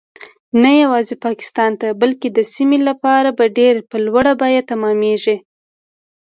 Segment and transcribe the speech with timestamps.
[0.61, 5.37] نه یوازې پاکستان ته بلکې د سیمې لپاره به ډیر په لوړه بیه تمامیږي